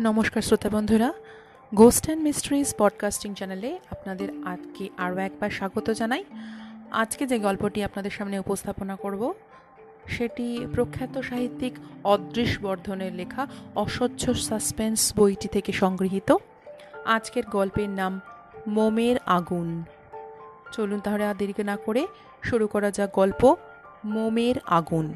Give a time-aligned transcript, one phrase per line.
[0.00, 1.12] নমস্কার শ্রোতা বন্ধুরা
[1.74, 6.24] গোস্ট অ্যান্ড মিস্ট্রিজ পডকাস্টিং চ্যানেলে আপনাদের আজকে আরও একবার স্বাগত জানাই।
[6.90, 9.34] আজকে যে গল্পটি আপনাদের সামনে উপস্থাপনা করব,
[10.06, 11.72] সেটি প্রখ্যাত সাহিত্যিক
[12.04, 16.36] অদৃশ বর্ধনের লেখা অস্বচ্ছ সাসপেন্স বইটি থেকে সংগৃহীত।
[17.04, 18.20] আজকের গল্পের নাম
[18.66, 19.84] মোমের আগুন।
[20.72, 22.06] চলুন তাহলে আর দেরিকে না করে
[22.42, 23.56] শুরু করা যাক গল্প
[24.04, 25.14] মোমের আগুন।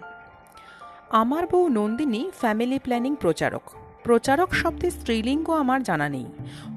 [1.11, 3.63] আমার বউ নন্দিনী ফ্যামিলি প্ল্যানিং প্রচারক।
[4.05, 6.27] প্রচারক শব্দের স্ত্রীলিঙ্গ আমার জানা নেই।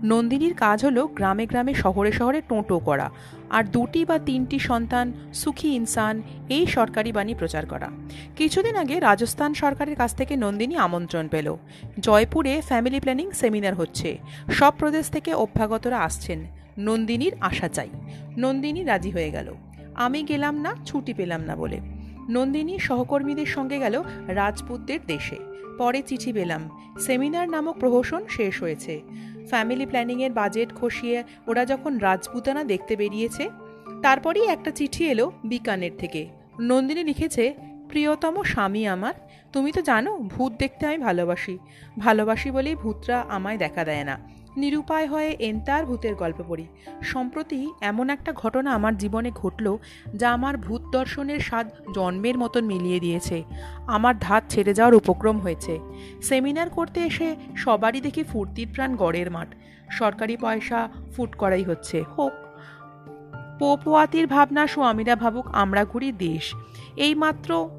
[0.03, 3.11] নন্দিনীর কাজ হলো গ্রামে গ্রামে শহরে শহরে টোঁটো করা
[3.49, 7.89] আর দুটি বা তিনটি সন্তান, সুখী ইনসান এই সরকারি বাণী প্রচার করা।
[8.35, 11.55] কিছুদিন আগে রাজস্থান সরকারের কাছ থেকে নন্দিনী আমন্ত্রণ পেল।
[11.99, 14.17] জয়পুরে ফ্যামিলি প্ল্যানিং সেমিনার হচ্ছে।
[14.51, 16.45] সব প্রদেশ থেকে অভ্যাগতরা আসছেন।
[16.77, 17.89] নন্দিনীর আশা চাই।
[18.37, 19.53] নন্দিনী রাজি হয়ে গেল।
[19.95, 21.79] আমি গেলাম না, ছুটি পেলাম না বলে।
[22.29, 25.52] নন্দিনী সহকর্মীদের সঙ্গে গেল রাজপুতদের দেশে।
[25.83, 26.61] পরে চিঠি পেলাম।
[26.99, 28.93] সেমিনার নামক প্রহসন শেষ হয়েছে।
[29.49, 31.17] ফ্যামিলি প্ল্যানিংয়ের বাজেট খসিয়ে
[31.47, 33.43] ওরা যখন রাজপুতানা দেখতে বেরিয়েছে,
[34.01, 36.21] তারপরেই একটা চিঠি এলো বিকানের থেকে।
[36.59, 37.43] নন্দিনী লিখেছে,
[37.89, 39.15] প্রিয়তম স্বামী আমার,
[39.53, 41.55] তুমি তো জানো, ভূত দেখতে আমি ভালোবাসি।
[41.99, 44.15] ভালোবাসি বলেই ভূতরা আমায় দেখা দেয় না।
[44.57, 46.67] নিরুপায় হয়ে এন্তার ভূতের গল্প পড়ি।
[47.01, 49.77] সম্প্রতি এমন একটা ঘটনা আমার জীবনে ঘটল
[50.15, 53.43] যা আমার ভূত দর্শনের স্বাদ জন্মের মতন মিলিয়ে দিয়েছে।
[53.87, 55.79] আমার ধাত ছেড়ে যাওয়ার উপক্রম হয়েছে।
[56.21, 59.47] সেমিনার করতে এসে সবারই দেখি ফুর্তির প্রাণ গড়ের মাঠ।
[59.89, 62.33] সরকারি পয়সা, ফুট করাই হচ্ছে। হোক।
[63.59, 66.55] পোপোয়াতির ভাবনা স্বামীরা ভাবুক আমরা ঘুরি দেশ।
[66.95, 67.69] এইমাত্র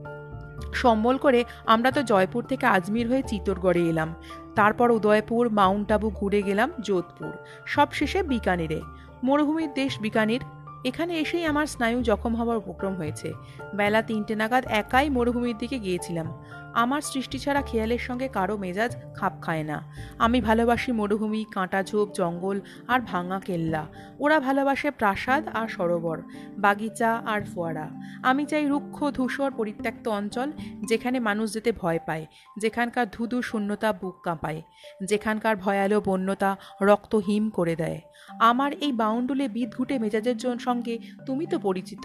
[0.74, 4.14] সম্বল করে আমরা তো জয়পুর থেকে আজমির হয়ে চিতরগড়ে এলাম।
[4.54, 7.32] তারপর উদয়পুর, মাউন্ট আবু ঘুরে গেলাম যোধপুর।
[7.66, 8.80] সবশেষে বিকানিরে।
[9.24, 10.42] মরুভূমির দেশ বিকানির।
[10.84, 13.32] এখানে এসেই আমার স্নায়ু জখম হওয়ার উপক্রম হয়েছে।
[13.74, 16.26] বেলা তিনটে নাগাদ একাই মরুভূমির দিকে গিয়েছিলাম।
[16.74, 19.78] আমার সৃষ্টি ছাড়া খেয়ালের সঙ্গে কারও মেজাজ খাপ খায় না।
[20.18, 23.86] আমি ভালোবাসি মরুভূমি কাঁটা ঝোপ জঙ্গল আর ভাঙা কেল্লা।
[24.18, 26.18] ওরা ভালোবাসে প্রাসাদ আর সরোবর,
[26.58, 27.86] বাগিচা আর ফোয়ারা।
[28.22, 30.52] আমি চাই রুক্ষ, ধূসর, পরিত্যক্ত অঞ্চল
[30.88, 32.26] যেখানে মানুষ যেতে ভয় পায়,
[32.58, 34.62] যেখানকার ধুধু শূন্যতা বুক কাঁপায়,
[35.04, 38.00] যেখানকার ভয়ালো বন্যতা রক্ত হিম করে দেয়।
[38.40, 42.04] আমার এই বাউন্ডুলে বিদ ঘুটে মেজাজের সঙ্গে তুমি তো পরিচিত?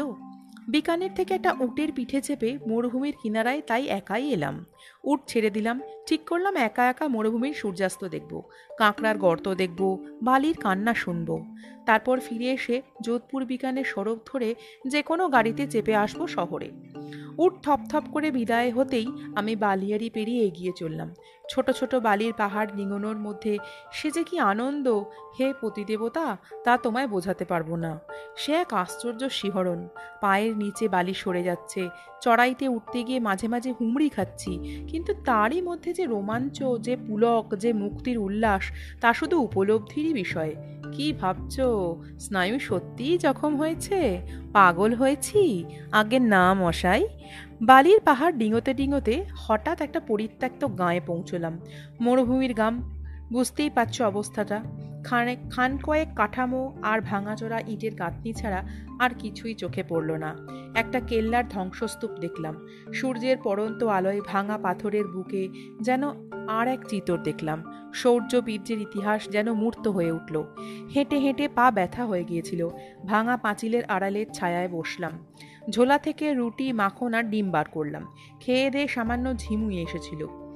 [0.69, 4.55] বিকানের থেকে একটা উটের পিঠে চেপে মরুভূমির কিনারায় তাই একাই এলাম।
[5.03, 8.33] উট ছেড়ে দিলাম, ঠিক করলাম একা একা মরুভূমির সূর্যাস্ত দেখব,
[8.77, 9.81] কাঁকড়ার গর্ত দেখব,
[10.21, 11.29] বালির কান্না শুনব।
[11.85, 14.55] তারপর ফিরে এসে যোধপুর বিকানের সড়ক ধরে
[14.87, 16.69] যে কোনো গাড়িতে চেপে আসব শহরে।
[17.37, 21.09] উট থপথপ করে বিদায় হতেই আমি বালিয়ারি পেরিয়ে এগিয়ে চললাম।
[21.49, 23.53] ছোট ছোট বালির পাহাড় নিঙনোর মধ্যে
[23.91, 24.87] সে যে কি আনন্দ,
[25.37, 27.99] হে পতিদেবতা, তা তোমায় বোঝাতে পারব না।
[28.37, 29.87] সে এক আশ্চর্য শিহরণ,
[30.21, 31.81] পায়ের নিচে বালি সরে যাচ্ছে,
[32.21, 34.51] চড়াইতে উঠতে গিয়ে মাঝে মাঝে হুমড়ি খাচ্ছি
[34.87, 38.63] কিন্তু তারই মধ্যে যে রোমাঞ্চ, যে পুলক, যে মুক্তির উল্লাস,
[39.01, 40.55] তা শুধু উপলব্ধিরই বিষয়।
[40.91, 41.59] কি ভাবছ?
[42.19, 44.21] স্নায়ু সত্যিই জখম হয়েছে?
[44.53, 45.65] পাগল হয়েছি?
[45.91, 47.07] আগে না মশাই?
[47.61, 51.59] বালির পাহাড় ডিঙোতে ডিঙোতে হঠাৎ একটা পরিত্যক্ত গাঁয়ে পৌঁছলাম।
[52.01, 52.98] মরুভূমির গাম
[53.33, 54.63] বুঝতেই পারছ অবস্থাটা।
[55.03, 58.67] খানে খান কয়েক কাঠামো আর ভাঙাচোরা ইটের গাঁথনি ছাড়া
[58.99, 60.37] আর কিছুই চোখে পড়ল না।
[60.75, 65.49] একটা কেল্লার ধ্বংসস্তূপ দেখলাম। সূর্যের পরন্ত আলোয় ভাঙা পাথরের বুকে
[65.81, 66.03] যেন
[66.47, 67.63] আর এক চিতর দেখলাম।
[67.93, 70.43] শৌর্য বীর্যের ইতিহাস যেন মূর্ত হয়ে উঠল।
[70.95, 72.69] হেঁটে হেঁটে পা ব্যথা হয়ে গিয়েছিল।
[73.05, 75.11] ভাঙা পাঁচিলের আড়ালের ছায়ায় বসলাম।
[75.69, 78.05] ঝোলা থেকে রুটি, মাখন আর ডিম বার করলাম।
[78.39, 80.48] খেয়ে দিয়ে সামান্য ঝিমুই এসেছিল।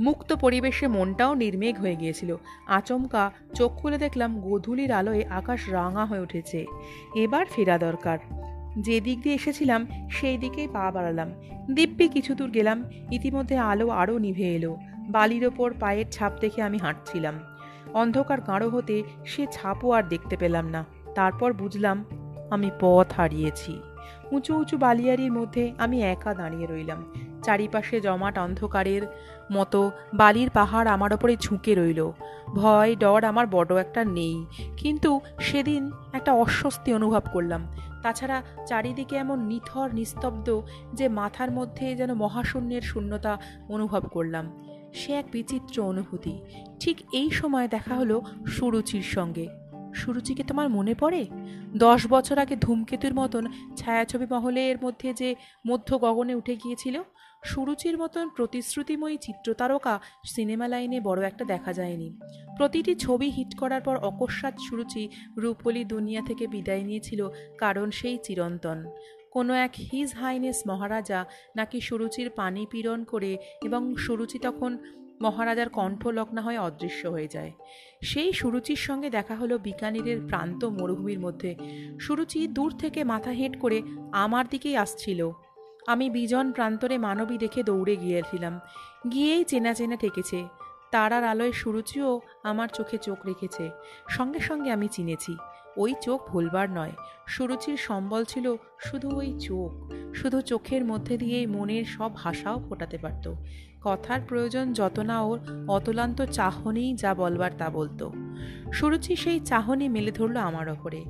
[0.00, 2.36] মুক্ত পরিবেশে মনটাও নির্মেঘ হয়ে গিয়েছিল।
[2.66, 6.66] আচমকা চোখ খুলে দেখলাম গোধূলির আলোয় আকাশ রাঙা হয়ে উঠেছে।
[7.14, 8.18] এবার ফেরা দরকার।
[8.78, 11.32] যে দিক দিয়ে এসেছিলাম, সেই দিকেই পা বাড়ালাম।
[11.74, 14.76] দিব্যি কিছু দূর গেলাম, ইতিমধ্যে আলো আরও নিভে এলো।
[15.08, 17.34] বালির ওপর পায়ের ছাপ দেখে আমি হাঁটছিলাম।
[17.94, 22.04] অন্ধকার গাঢ় হতে সে ছাপও আর দেখতে পেলাম না। তারপর বুঝলাম,
[22.50, 23.80] আমি পথ হারিয়েছি।
[24.32, 27.12] উঁচু উঁচু বালিয়ারির মধ্যে আমি একা দাঁড়িয়ে রইলাম।
[27.42, 29.02] চারিপাশে জমাট অন্ধকারের
[29.52, 32.12] মতো বালির পাহাড় আমার ওপরে ঝুঁকে রইল।
[32.46, 34.46] ভয়, ডর আমার বড় একটা নেই।
[34.76, 37.66] কিন্তু সেদিন একটা অস্বস্তি অনুভব করলাম।
[38.02, 40.62] তাছাড়া চারিদিকে এমন নিথর, নিস্তব্ধ
[40.94, 43.38] যে মাথার মধ্যে যেন মহাশূন্যের শূন্যতা
[43.68, 44.64] অনুভব করলাম।
[44.94, 46.38] সে এক বিচিত্র অনুভূতি।
[46.80, 49.48] ঠিক এই সময় দেখা হলো সুরুচির সঙ্গে।
[49.94, 51.26] সুরুচিকে তোমার মনে পড়ে?
[51.76, 53.46] দশ বছর আগে ধূমকেতুর মতন
[53.76, 55.34] ছায়াছবি মহলের মধ্যে যে
[55.66, 57.02] মধ্য গগনে উঠে গিয়েছিল
[57.44, 62.18] সুরুচির মতন প্রতিশ্রুতিময়ী চিত্রতারকা সিনেমা লাইনে বড় একটা দেখা যায়নি।
[62.56, 68.90] প্রতিটি ছবি হিট করার পর অকস্মাৎ সুরুচি রূপলি দুনিয়া থেকে বিদায় নিয়েছিল কারণ সেই চিরন্তন।
[69.30, 71.24] কোনো এক হিজ হাইনেস মহারাজা
[71.56, 74.78] নাকি সুরুচির পানি পীড়ন করে এবং সুরুচি তখন
[75.22, 77.52] মহারাজার কণ্ঠলগ্না হয়ে অদৃশ্য হয়ে যায়।
[78.02, 81.54] সেই সুরুচির সঙ্গে দেখা হলো বিকানিরের প্রান্ত মরুভূমির মধ্যে।
[82.00, 83.82] সুরুচি দূর থেকে মাথা হেঁট করে
[84.12, 85.32] আমার দিকেই আসছিল।
[85.88, 88.60] আমি বিজন প্রান্তরে মানবী দেখে দৌড়ে গিয়েছিলাম।
[89.12, 90.48] গিয়েই চেনা চেনা ঠেকেছে।
[90.90, 93.70] তারার আলোয় সুরুচিও আমার চোখে চোখ রেখেছে।
[94.08, 95.36] সঙ্গে সঙ্গে আমি চিনেছি।
[95.76, 96.92] ওই চোখ ভুলবার নয়।
[97.26, 103.34] সুরুচির সম্বল ছিল শুধু ওই চোখ। শুধু চোখের মধ্যে দিয়েই মনের সব ভাষাও ফোটাতে পারত।
[103.84, 108.12] কথার প্রয়োজন যত না ওর, অতলান্ত চাহনিই যা বলবার তা বলতো।
[108.72, 111.04] সুরুচি সেই চাহনি মেলে ধরলো আমার ওপরে।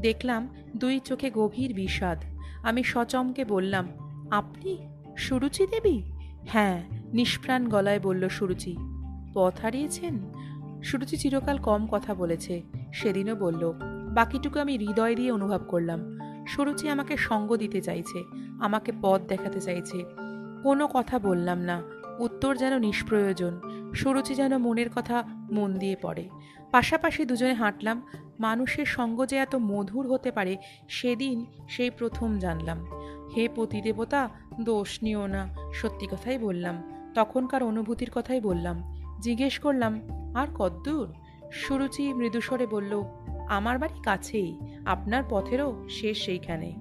[0.00, 2.24] দেখলাম দুই চোখে গভীর বিষাদ।
[2.62, 4.78] আমি সচমকে বললাম আপনি
[5.16, 6.02] সুরুচি দেবী?
[6.46, 6.82] হ্যাঁ
[7.12, 8.76] নিষ্প্রাণ গলায় বলল সুরুচি।
[9.34, 10.32] পথ হারিয়েছেন?
[10.82, 12.62] সুরুচি চিরকাল কম কথা বলেছে।
[12.92, 13.72] সেদিনও বলল,
[14.14, 18.24] বাকিটুকু আমি হৃদয় দিয়ে অনুভব করলাম। সুরুচি আমাকে সঙ্গ দিতে চাইছে,
[18.60, 20.04] আমাকে পথ দেখাতে চাইছে।
[20.62, 21.82] কোনো কথা বললাম না।
[22.18, 23.60] উত্তর যেন নিষ্প্রয়োজন।
[23.94, 25.22] সুরুচি যেন মনের কথা
[25.52, 26.28] মন দিয়ে পড়ে।
[26.70, 28.02] পাশাপাশি দুজনে হাঁটলাম।
[28.40, 30.56] মানুষের সঙ্গ যে এত মধুর হতে পারে,
[30.88, 32.86] সেদিন সেই প্রথম জানলাম।
[33.36, 34.28] হে পতিদেবতা,
[34.60, 36.82] দোষ নিও না। সত্যি কথাই বললাম।
[37.14, 40.00] তখনকার অনুভূতির কথাই বললাম। জিজ্ঞেস করলাম,
[40.34, 41.14] আর কদ্দূর?
[41.52, 43.02] সুরুচি মৃদুস্বরে বলল,
[43.48, 46.72] আমার বাড়ি কাছেই। আপনার পথেরও শেষ সেইখানে।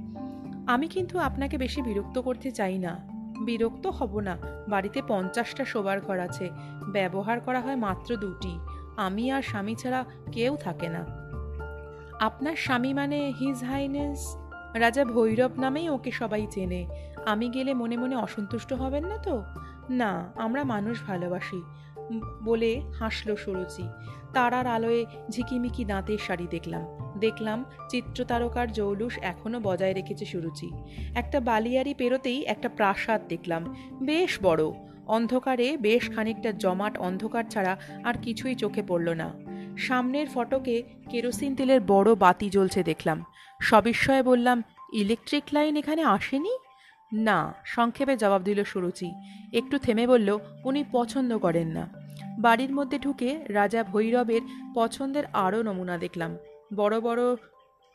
[0.68, 2.98] আমি কিন্তু আপনাকে বেশি বিরক্ত করতে চাই না।
[3.46, 4.38] বিরক্ত হব না।
[4.70, 6.50] বাড়িতে পঞ্চাশটা শোবার ঘর আছে।
[6.92, 8.60] ব্যবহার করা হয় মাত্র দুটি।
[8.98, 11.06] আমি আর স্বামী ছাড়া কেউ থাকে না।
[12.20, 14.38] আপনার স্বামী মানে হিজ হাইনেস
[14.74, 16.88] রাজা ভৈরব নামেই ওকে সবাই চেনে।
[17.26, 19.44] আমি গেলে মনে মনে অসন্তুষ্ট হবেন না তো?
[19.90, 21.62] না, আমরা মানুষ ভালোবাসি,
[22.44, 23.90] বলে হাসলো সুরুচি।
[24.34, 26.86] তারার আলোয় ঝিকিমিকি দাঁতের শাড়ি দেখলাম।
[27.20, 30.72] দেখলাম চিত্রতারকার জৌলুস এখনও বজায় রেখেছে সুরুচি।
[31.16, 34.72] একটা বালিয়ারি পেরোতেই একটা প্রাসাদ দেখলাম। বেশ বড়।
[35.08, 39.49] অন্ধকারে বেশ খানিকটা জমাট অন্ধকার ছাড়া আর কিছুই চোখে পড়ল না।
[39.80, 43.24] সামনের ফটকে কেরোসিন তেলের বড় বাতি জ্বলছে দেখলাম।
[43.62, 46.58] সবিস্ময়ে বললাম, ইলেকট্রিক লাইন এখানে আসেনি?
[47.14, 49.12] না, সংক্ষেপে জবাব দিল সুরুচি।
[49.54, 51.84] একটু থেমে বলল, উনি পছন্দ করেন না।
[52.40, 54.42] বাড়ির মধ্যে ঢুকে রাজা ভৈরবের
[54.76, 56.38] পছন্দের আরও নমুনা দেখলাম।
[56.76, 57.22] বড় বড়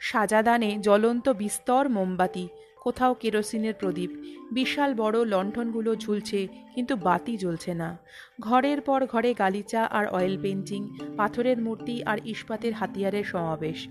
[0.00, 2.48] সাজাদানে জ্বলন্ত বিস্তর মোমবাতি
[2.84, 4.10] কোথাও কেরোসিনের প্রদীপ।
[4.52, 7.98] বিশাল বড় লণ্ঠনগুলো ঝুলছে, কিন্তু বাতি জ্বলছে না।
[8.40, 10.80] ঘরের পর ঘরে গালিচা আর অয়েল পেন্টিং,
[11.16, 13.88] পাথরের মূর্তি আর ইস্পাতের হাতিয়ারের সমাবেশ।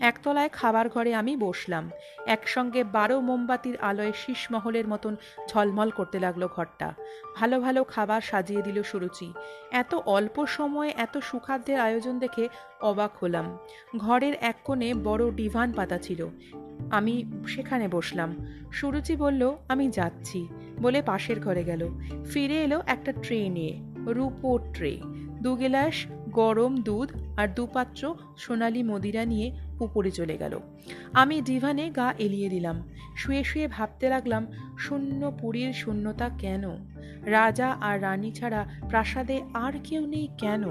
[0.00, 1.90] একতলায় খাবার ঘরে আমি বসলাম।
[2.26, 5.16] একসঙ্গে বারো মোমবাতির আলোয় শীষমহলের মতন
[5.48, 6.88] ঝলমল করতে লাগল ঘরটা।
[7.36, 9.28] ভালো ভালো খাবার সাজিয়ে দিল সুরুচি।
[9.72, 12.44] এত অল্প সময়ে এত সুখাদ্যের আয়োজন দেখে
[12.80, 13.46] অবাক হলাম।
[13.96, 16.20] ঘরের এক কোণে বড় ডিভান পাতা ছিল।
[16.90, 20.48] আমি সেখানে বসলাম। সুরুচি বলল, আমি যাচ্ছি,
[20.82, 21.88] বলে পাশের ঘরে গেল।
[22.32, 25.00] ফিরে এলো একটা ট্রে নিয়ে, রূপো ট্রে।
[25.42, 25.94] দু গেলাস
[26.30, 30.60] গরম দুধ আর দুপাত্র সোনালি মদিরা নিয়ে উপরে চলে গেল।
[31.12, 34.46] আমি ডিভানে গা এলিয়ে দিলাম। শুয়ে শুয়ে ভাবতে লাগলাম,
[34.78, 36.64] শূন্য পুরীর শূন্যতা কেন?
[37.26, 40.64] রাজা আর রানী ছাড়া প্রাসাদে আর কেউ নেই কেন?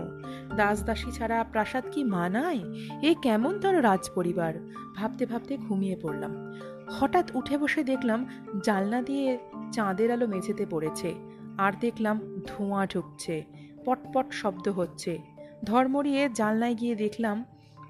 [0.55, 2.59] দাসদাসী ছাড়া প্রাসাদ কি মানায়?
[3.01, 4.53] এ কেমন তার রাজপরিবার?
[4.95, 6.51] ভাবতে ভাবতে ঘুমিয়ে পড়লাম।
[6.99, 8.25] হঠাৎ উঠে বসে দেখলাম
[8.65, 9.37] জালনা দিয়ে
[9.71, 11.13] চাঁদের আলো মেঝেতে পড়েছে।
[11.57, 13.43] আর দেখলাম ধোঁয়া ঢুকছে,
[13.85, 15.19] পটপট শব্দ হচ্ছে।
[15.65, 17.45] ধর্মরিয়ে জানলায় গিয়ে দেখলাম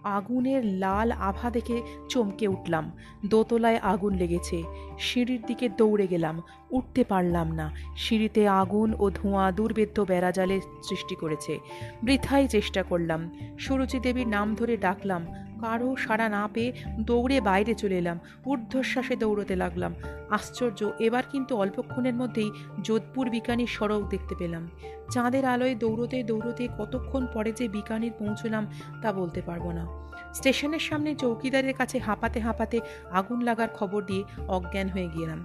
[0.05, 2.91] আগুনের লাল আভা দেখে চমকে উঠলাম।
[3.25, 4.63] দোতলায় আগুন লেগেছে।
[4.99, 11.59] সিঁড়ির দিকে দৌড়ে গেলাম। উঠতে পারলাম না। সিঁড়িতে আগুন ও ধোঁয়া দুর্বেদ্য বেড়াজালে সৃষ্টি করেছে।
[12.03, 15.25] বৃথাই চেষ্টা করলাম। সুরুচি দেবীর নাম ধরে ডাকলাম।
[15.61, 19.93] কারও সাড়া না পেয়ে দৌড়ে বাইরে চলে এলাম। ঊর্ধ্বশ্বাসে দৌড়তে লাগলাম।
[20.29, 22.51] আশ্চর্য, এবার কিন্তু অল্পক্ষণের মধ্যেই
[22.81, 24.69] যোধপুর বিকানির সড়ক দেখতে পেলাম।
[25.11, 28.67] চাঁদের আলোয় দৌড়তে দৌড়তে কতক্ষণ পরে যে বিকানির পৌঁছলাম
[29.01, 29.87] তা বলতে পারব না।
[30.33, 32.79] স্টেশনের সামনে চৌকিদারের কাছে হাঁপাতে হাঁপাতে
[33.11, 35.43] আগুন লাগার খবর দিয়ে অজ্ঞান হয়ে গেলাম।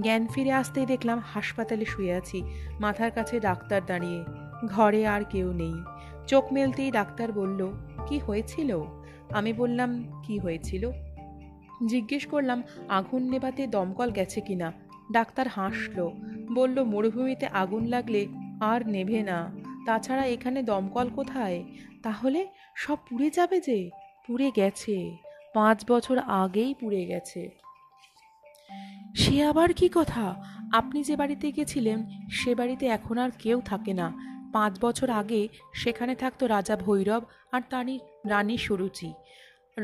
[0.00, 2.42] জ্ঞান ফিরে আসতেই দেখলাম হাসপাতালে শুয়ে আছি,
[2.80, 4.24] মাথার কাছে ডাক্তার দাঁড়িয়ে।
[4.66, 5.74] ঘরে আর কেউ নেই।
[6.26, 7.72] চোখ মেলতেই ডাক্তার বলল,
[8.06, 8.84] কি হয়েছিল?
[9.32, 10.90] আমি বললাম, কি হয়েছিল?
[11.86, 14.72] জিজ্ঞেস করলাম, আগুন নেভাতে দমকল গেছে কিনা?
[15.12, 16.12] ডাক্তার হাসলো,
[16.54, 18.26] বলল, মরুভূমিতে আগুন লাগলে
[18.60, 19.50] আর নেভে না।
[19.86, 21.64] তাছাড়া এখানে দমকল কোথায়?
[22.02, 23.90] তাহলে সব পুড়ে যাবে যে,
[24.26, 25.16] পুড়ে গেছে।
[25.54, 27.50] পাঁচ বছর আগেই পুড়ে গেছে।
[29.14, 30.44] সে আবার কি কথা?
[30.72, 36.14] আপনি যে বাড়িতে গেছিলেন, সে বাড়িতে এখন আর কেউ থাকে না। পাঁচ বছর আগে সেখানে
[36.14, 37.22] থাকতো রাজা ভৈরব
[37.52, 39.12] আর তারই রানী সুরুচি।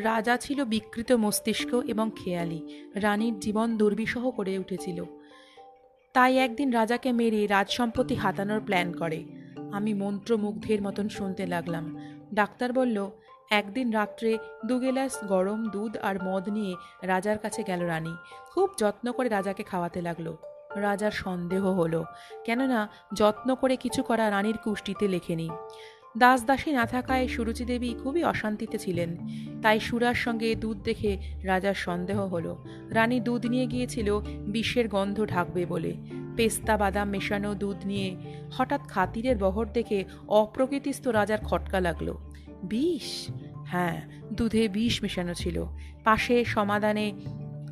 [0.02, 5.04] রাজা ছিল বিকৃত মস্তিষ্ক এবং খেয়ালি, রানীর জীবন দুর্বিষহ করে উঠেছিল।
[6.12, 9.24] তাই একদিন রাজাকে মেরে রাজসম্পত্তি হাতানোর প্ল্যান করে।
[9.72, 11.98] আমি মন্ত্রমুগ্ধের মতন শুনতে লাগলাম।
[12.34, 13.10] ডাক্তার বলল,
[13.50, 18.14] একদিন রাত্রে দু গেলাস গরম দুধ আর মদ নিয়ে রাজার কাছে গেল রানী।
[18.50, 20.36] খুব যত্ন করে রাজাকে খাওয়াতে লাগল।
[20.76, 22.04] রাজার সন্দেহ হলো,
[22.44, 25.50] কেননা যত্ন করে কিছু করা রানীর কুষ্টিতে লেখেনি।
[26.18, 29.16] দাস দাসী না থাকায় সুরুচি দেবী খুবই অশান্তিতে ছিলেন।
[29.62, 35.66] তাই সুরার সঙ্গে দুধ দেখে রাজার সন্দেহ হলো। রানী দুধ নিয়ে গিয়েছিল, বিষের গন্ধ ঢাকবে
[35.66, 35.96] বলে।
[36.36, 38.16] পেস্তা বাদাম মেশানো দুধ নিয়ে
[38.52, 42.14] হঠাৎ খাতিরের বহর দেখে অপ্রকৃতিস্থ রাজার খটকা লাগল।
[42.62, 43.30] বিষ?
[43.64, 45.64] হ্যাঁ দুধে বিষ মেশানো ছিল।
[46.04, 47.12] পাশে সমাধানে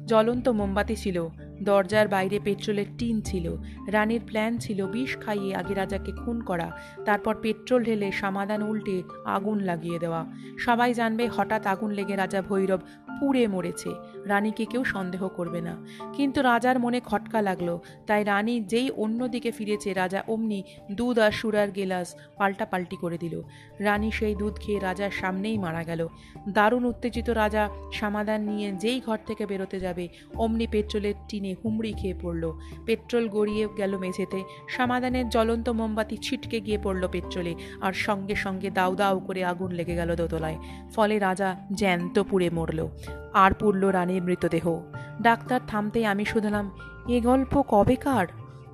[0.06, 1.28] জ্বলন্ত মোমবাতি ছিল।
[1.62, 3.56] দরজার বাইরে পেট্রোলের টিন ছিল।
[3.88, 6.70] রানীর প্ল্যান ছিল বিষ খাইয়ে আগে রাজাকে খুন করা,
[7.04, 10.26] তারপর পেট্রোল ঢেলে সমাধান উল্টে আগুন লাগিয়ে দেওয়া।
[10.58, 12.80] সবাই জানবে হঠাৎ আগুন লেগে রাজা ভৈরব
[13.20, 13.94] পুড়ে মরেছে।
[14.26, 19.94] রানীকে কেউ সন্দেহ করবে না। কিন্তু রাজার মনে খটকা লাগল। তাই রানী যেই অন্যদিকে ফিরেছে,
[19.94, 20.62] রাজা অমনি
[20.92, 23.42] দুধ আর সুরার গেলাস পাল্টা পাল্টি করে দিল।
[23.78, 26.08] রানী সেই দুধ খেয়ে রাজার সামনেই মারা গেল।
[26.48, 32.14] দারুণ উত্তেজিত রাজা সমাধান নিয়ে যেই ঘর থেকে বেরোতে যাবে, অমনি পেট্রোলের টিনে হুমড়ি খেয়ে
[32.22, 32.52] পড়ল।
[32.86, 38.94] পেট্রোল গড়িয়ে গেল মেঝেতে। সমাধানের জ্বলন্ত মোমবাতি ছিটকে গিয়ে পড়ল পেট্রোলে আর সঙ্গে সঙ্গে দাউ
[38.94, 40.58] দাউ করে আগুন লেগে গেল দোতলায়।
[40.94, 42.88] ফলে রাজা জ্যান্ত পুড়ে মরল।
[43.34, 44.80] আর পুড়ল রানীর মৃতদেহ।
[45.22, 46.70] ডাক্তার থামতেই আমি শুধলাম
[47.08, 48.26] এ গল্প কবেকার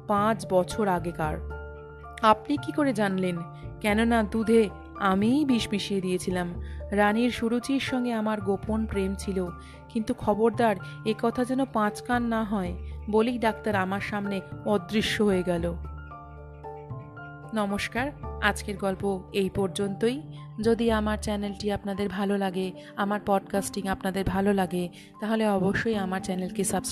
[0.08, 1.36] পাঁচ বছর আগেকার।
[2.22, 3.36] আপনি কি করে জানলেন?
[3.80, 4.68] কেননা দুধে
[5.00, 9.46] আমিই বিষ মিশিয়ে দিয়েছিলাম। রানীর সুরুচির সঙ্গে আমার গোপন প্রেম ছিল।
[9.88, 12.76] কিন্তু খবরদার, এ কথা যেন পাঁচ কান না হয়।
[13.10, 15.74] বলেই ডাক্তার আমার সামনে অদৃশ্য হয়ে গেল।
[17.54, 18.10] নমস্কার,
[18.42, 20.20] আজকের গল্প এই পর্যন্তই।
[20.64, 24.88] যদি আমার চ্যানেলটি আপনাদের ভালো লাগে, আমার পডকাস্টিং আপনাদের ভালো লাগে,
[25.20, 26.84] তাহলে অবশ্যই আমার চ্যানেলকে সাবস্ক্রাইব